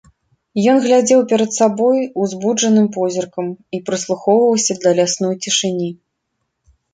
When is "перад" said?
1.33-1.51